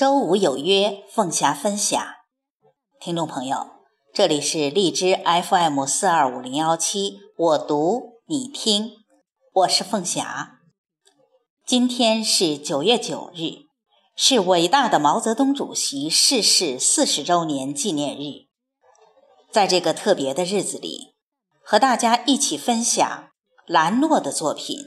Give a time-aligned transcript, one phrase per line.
[0.00, 2.02] 周五有约，凤霞分享。
[2.98, 3.66] 听众朋友，
[4.14, 8.92] 这里是荔枝 FM 四二五零幺七，我读你听，
[9.52, 10.52] 我是凤霞。
[11.66, 13.66] 今天是九月九日，
[14.16, 18.48] 是伟大的毛泽东主席逝世四十周年纪念日。
[19.52, 21.14] 在这个特别的日子里，
[21.62, 23.28] 和大家一起分享
[23.66, 24.78] 兰诺的作品《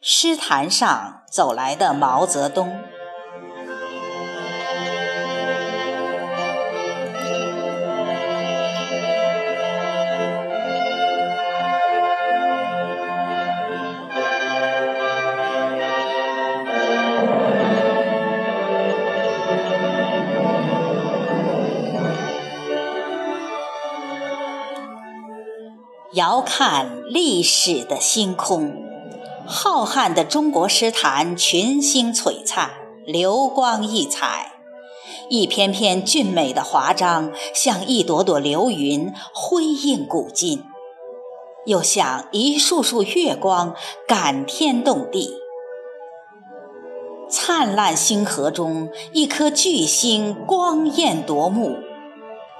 [0.00, 2.66] 诗坛上走来的毛泽东》。
[26.18, 28.74] 遥看历史的星空，
[29.46, 32.70] 浩瀚的中国诗坛群星璀璨，
[33.06, 34.50] 流光溢彩。
[35.30, 40.64] 一篇篇俊美的华章，像一朵朵流云，辉映古今；
[41.66, 43.76] 又像一束束月光，
[44.08, 45.30] 感天动地。
[47.30, 51.76] 灿烂星河中，一颗巨星光艳夺目，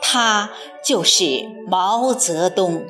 [0.00, 0.50] 他
[0.84, 2.84] 就是毛泽东。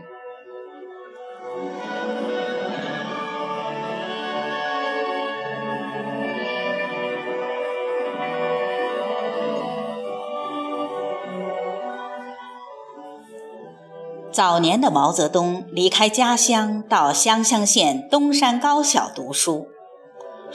[14.30, 19.68] 早年的毛泽东离开家乡，到湘乡县东山高小读书。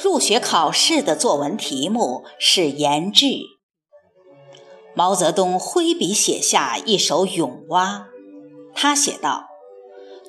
[0.01, 3.25] 入学考试的作文题目是言志。
[4.95, 8.07] 毛泽东挥笔写下一首咏蛙，
[8.75, 9.47] 他写道：“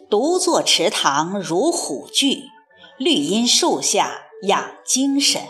[0.09, 2.45] 独坐池塘如虎踞，
[2.99, 5.43] 绿荫树下养精神。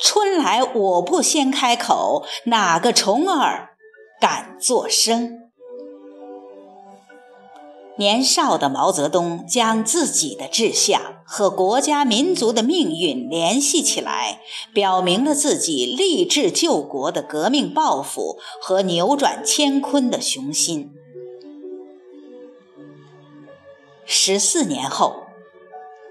[0.00, 3.76] 春来我不先开口，哪个虫儿
[4.20, 5.44] 敢作声？”
[7.98, 14.40] 年少的毛泽东将自己的志向和国家民族的命运联系起来，
[14.74, 20.92] 表明了自己立志救国的革命抱负和扭转乾坤的雄心。
[24.04, 25.24] 十四年后，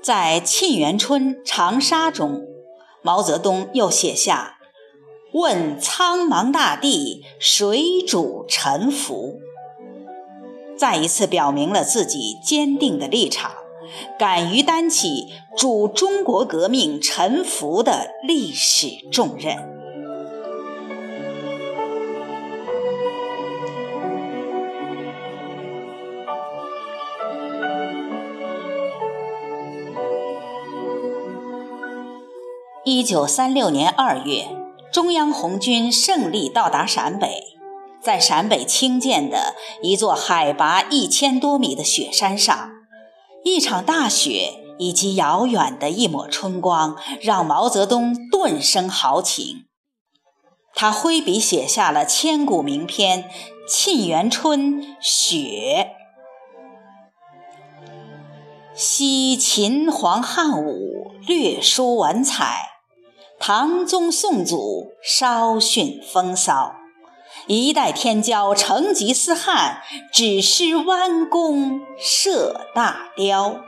[0.01, 2.41] 在《沁园春·长沙》中，
[3.03, 4.57] 毛泽东又写下
[5.34, 9.40] ：“问苍茫大地，谁主沉浮？”
[10.78, 13.52] 再一次表明了自己坚定的立场，
[14.19, 19.74] 敢于担起主中国革命沉浮的历史重任。
[32.88, 34.47] 一九三六年二月，
[34.94, 37.54] 中央红军胜利到达陕北。
[38.05, 42.69] 在陕北清涧的一座海拔一千多米的雪山上，
[43.43, 49.65] 一场大雪以及遥远的一抹春光，让毛泽东顿生豪情。
[50.75, 53.23] 他挥笔写下了千古名篇
[53.67, 55.89] 《沁园春·雪》：
[58.77, 62.44] 惜秦皇汉武，略输文采；
[63.39, 66.75] 唐宗宋祖，稍逊风骚。
[67.47, 73.61] 一代天骄成吉思汗，只识弯弓射大雕。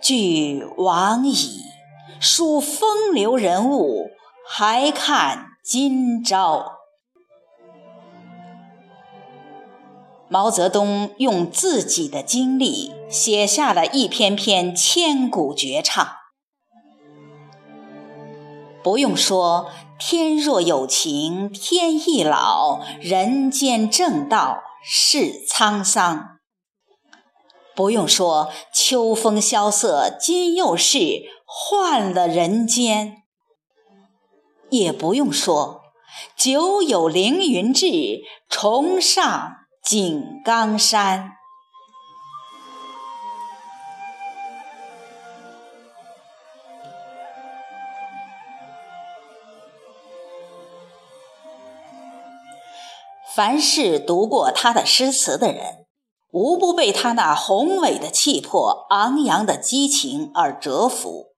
[0.00, 1.60] 俱往矣，
[2.20, 4.10] 数风流人物，
[4.46, 6.72] 还看今朝。
[10.28, 16.04] 毛泽东用自己的经历写下了一篇篇千古绝唱。
[18.82, 26.38] 不用说，天若有情天亦老，人间正道是沧桑。
[27.74, 33.22] 不用说，秋风萧瑟今又是，换了人间。
[34.70, 35.82] 也不用说，
[36.36, 37.86] 久有凌云志，
[38.48, 39.52] 重上
[39.82, 41.32] 井冈山。
[53.34, 55.86] 凡是读过他的诗词的人，
[56.30, 61.32] 无不被他那宏伟的气魄、昂扬的激情而折服。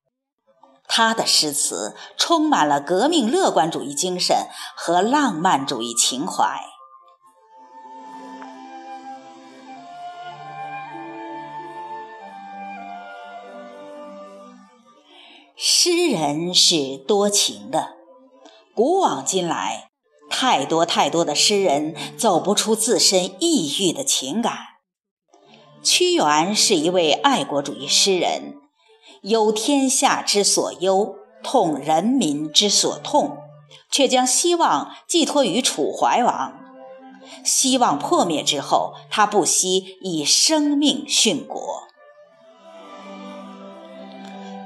[0.87, 4.45] 他的诗词充满了革命乐观主义精神
[4.75, 6.61] 和浪漫主义情怀。
[15.55, 17.95] 诗人是多情的。
[18.75, 19.89] 古往今来，
[20.29, 24.57] 太多太多的诗人走不出自身抑郁的情感。
[25.83, 28.55] 屈原是一位爱国主义诗人，
[29.21, 33.37] 忧天下之所忧，痛人民之所痛，
[33.89, 36.53] 却将希望寄托于楚怀王。
[37.43, 41.83] 希望破灭之后，他不惜以生命殉国。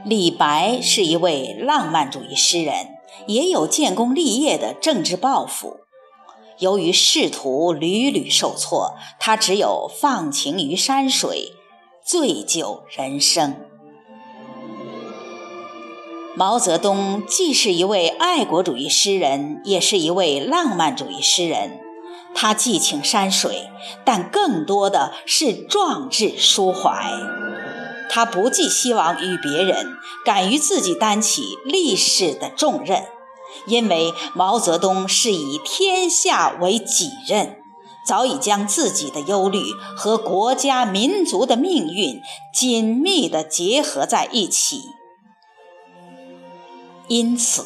[0.03, 2.97] 李白是一位浪漫主义诗人，
[3.27, 5.81] 也有建功立业的政治抱负。
[6.59, 11.53] 由于仕途屡屡受挫，他只有放情于山水，
[12.05, 13.55] 醉酒人生。
[16.35, 21.79] 毛泽东既是一位爱国主义诗人，也是一位浪漫主义诗人。
[22.33, 23.69] 他寄情山水，
[24.05, 27.11] 但更多的是壮志抒怀。
[28.13, 33.05] 他不寄希望于别人，敢于自己担起历史的重任，
[33.65, 37.57] 因为毛泽东是以天下为己任，
[38.05, 39.61] 早已将自己的忧虑
[39.95, 42.21] 和国家民族的命运
[42.53, 44.81] 紧密地结合在一起。
[47.07, 47.65] 因此，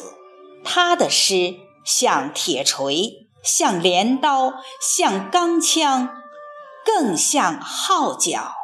[0.64, 6.10] 他的诗像铁锤，像镰刀，像钢枪，
[6.84, 8.55] 更像号角。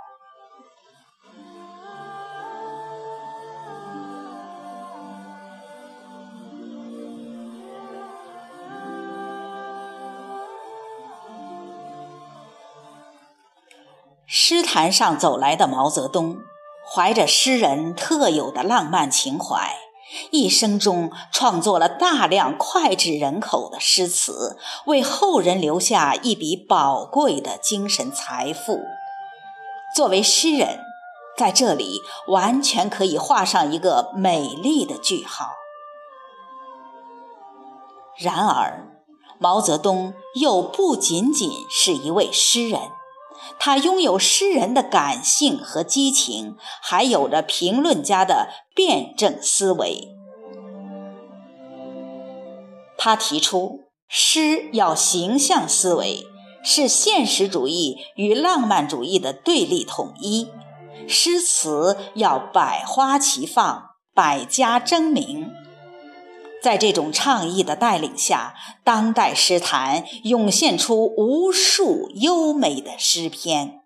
[14.45, 16.39] 诗坛上走来的毛泽东，
[16.85, 19.77] 怀着诗人特有的浪漫情怀，
[20.33, 28.81] 一生中创作了大量脍炙人口的诗词，为后人留下一笔宝贵的精神财富。
[29.95, 30.81] 作为诗人，
[31.39, 35.51] 在这里完全可以画上一个美丽的句号。
[38.19, 38.89] 然而，
[39.39, 42.81] 毛泽东又不仅仅是一位诗人。
[43.59, 50.09] 他拥有诗人的感性和激情，还有着评论家的辩证思维。
[52.97, 56.25] 他提出，诗要形象思维，
[56.63, 60.49] 是现实主义与浪漫主义的对立统一。
[61.09, 65.51] 诗词要百花齐放，百家争鸣。
[66.63, 68.55] 在这种倡议的带领下，
[68.85, 73.81] 当代诗坛涌现出无数优美的诗篇，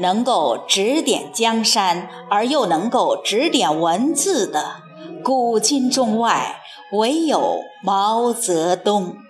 [0.00, 4.82] 能够指点江山而又能够指点文字的，
[5.22, 6.60] 古今中外
[6.90, 9.27] 唯有毛泽东。